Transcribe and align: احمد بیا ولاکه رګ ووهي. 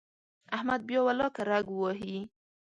احمد 0.55 0.81
بیا 0.89 0.99
ولاکه 1.07 1.41
رګ 1.49 1.65
ووهي. 1.71 2.17